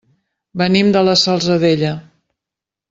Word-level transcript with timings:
Venim 0.61 0.89
de 0.95 1.03
la 1.11 1.15
Salzadella. 1.25 1.95